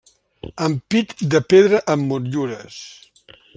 Ampit 0.67 1.13
de 1.33 1.43
pedra 1.53 1.83
amb 1.97 2.09
motllures. 2.13 2.83